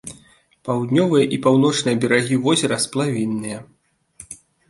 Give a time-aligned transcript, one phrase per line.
[0.67, 3.59] Паўднёвыя і паўночныя берагі возера сплавінныя.